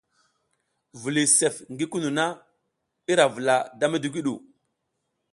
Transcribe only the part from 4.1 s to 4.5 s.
ɗu.